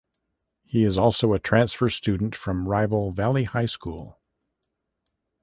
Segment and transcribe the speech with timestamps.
[0.63, 4.19] He is also a transfer student from rival Valley High School.